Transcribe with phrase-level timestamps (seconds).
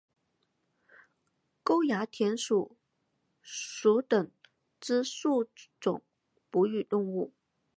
[1.61, 2.75] 沟牙田鼠
[3.39, 4.31] 属等
[4.79, 5.47] 之数
[5.79, 6.01] 种
[6.49, 7.35] 哺乳动物。